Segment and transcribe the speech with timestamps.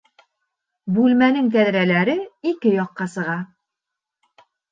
[0.95, 2.15] Бүлмәнең тәҙрәләре
[2.53, 3.37] ике яҡҡа сыға